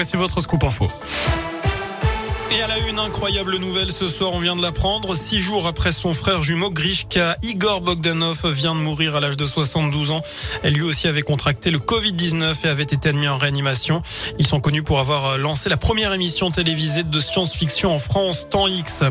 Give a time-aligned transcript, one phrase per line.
[0.00, 0.88] C'est votre scoop info.
[2.50, 5.14] Et à la une incroyable nouvelle ce soir, on vient de l'apprendre.
[5.14, 9.44] Six jours après son frère jumeau Grishka, Igor Bogdanov vient de mourir à l'âge de
[9.44, 10.22] 72 ans.
[10.62, 14.02] Elle lui aussi avait contracté le Covid-19 et avait été admis en réanimation.
[14.38, 18.66] Ils sont connus pour avoir lancé la première émission télévisée de science-fiction en France, Temps
[18.66, 19.02] X.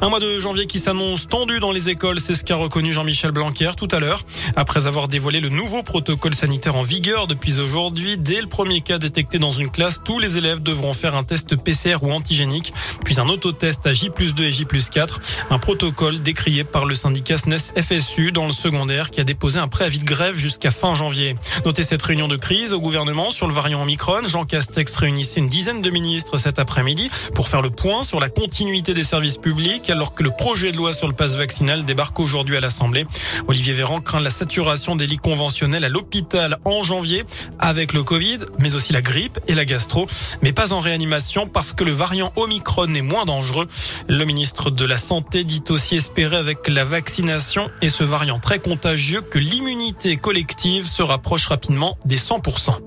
[0.00, 3.32] Un mois de janvier qui s'annonce tendu dans les écoles, c'est ce qu'a reconnu Jean-Michel
[3.32, 4.22] Blanquer tout à l'heure.
[4.54, 8.98] Après avoir dévoilé le nouveau protocole sanitaire en vigueur depuis aujourd'hui, dès le premier cas
[8.98, 12.72] détecté dans une classe, tous les élèves devront faire un test PCR ou antigénique
[13.04, 15.20] puis un autotest à J 2 et J 4.
[15.50, 19.68] Un protocole décrié par le syndicat SNES FSU dans le secondaire qui a déposé un
[19.68, 21.36] préavis de grève jusqu'à fin janvier.
[21.64, 24.22] Notez cette réunion de crise au gouvernement sur le variant Omicron.
[24.26, 28.28] Jean Castex réunissait une dizaine de ministres cet après-midi pour faire le point sur la
[28.28, 32.18] continuité des services publics alors que le projet de loi sur le passe vaccinal débarque
[32.20, 33.06] aujourd'hui à l'Assemblée.
[33.48, 37.22] Olivier Véran craint la saturation des lits conventionnels à l'hôpital en janvier
[37.58, 40.06] avec le Covid, mais aussi la grippe et la gastro,
[40.42, 43.68] mais pas en réanimation parce que le variant Omicron est moins dangereux.
[44.08, 48.58] Le ministre de la Santé dit aussi espérer avec la vaccination et ce variant très
[48.58, 52.80] contagieux que l'immunité collective se rapproche rapidement des 100%.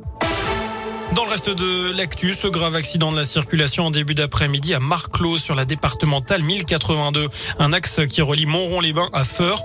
[1.13, 5.37] Dans le reste de l'actu, grave accident de la circulation en début d'après-midi à Marclos
[5.37, 7.27] sur la départementale 1082,
[7.59, 9.61] un axe qui relie Montron-les-Bains à Feur.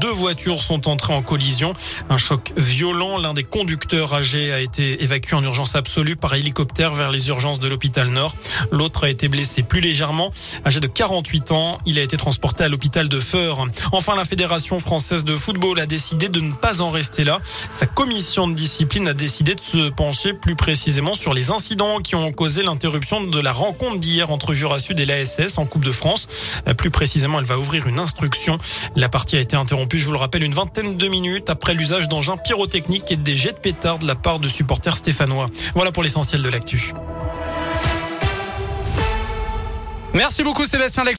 [0.00, 1.72] Deux voitures sont entrées en collision.
[2.10, 3.18] Un choc violent.
[3.18, 7.58] L'un des conducteurs âgés a été évacué en urgence absolue par hélicoptère vers les urgences
[7.58, 8.36] de l'hôpital Nord.
[8.70, 10.30] L'autre a été blessé plus légèrement.
[10.64, 13.66] Âgé de 48 ans, il a été transporté à l'hôpital de Feur.
[13.90, 17.40] Enfin, la Fédération française de football a décidé de ne pas en rester là.
[17.70, 22.14] Sa commission de discipline a décidé de se pencher plus précisément sur les incidents qui
[22.14, 25.92] ont causé l'interruption de la rencontre d'hier entre Jura Sud et l'ASS en Coupe de
[25.92, 26.28] France.
[26.68, 28.58] Euh, plus précisément, elle va ouvrir une instruction.
[28.94, 32.08] La partie a été interrompue, je vous le rappelle, une vingtaine de minutes après l'usage
[32.08, 35.50] d'engins pyrotechniques et des jets de pétards de la part de supporters stéphanois.
[35.74, 36.92] Voilà pour l'essentiel de l'actu.
[40.16, 41.04] Merci beaucoup Sébastien